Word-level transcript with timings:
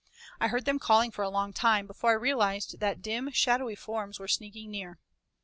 I 0.39 0.47
heard 0.47 0.65
them 0.65 0.79
calling 0.79 1.11
for 1.11 1.21
a 1.21 1.29
long 1.29 1.53
time 1.53 1.85
before 1.85 2.09
I 2.09 2.13
realized 2.13 2.79
that 2.79 3.03
dim, 3.03 3.29
shadowy 3.29 3.75
forms 3.75 4.19
were 4.19 4.27
sneaking 4.27 4.71
near. 4.71 4.97